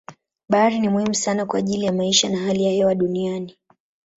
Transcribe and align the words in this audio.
Bahari 0.49 0.79
ni 0.79 0.89
muhimu 0.89 1.13
sana 1.15 1.45
kwa 1.45 1.59
ajili 1.59 1.85
ya 1.85 1.93
maisha 1.93 2.29
na 2.29 2.37
hali 2.37 2.63
ya 2.63 2.71
hewa 2.71 2.95
duniani. 2.95 3.57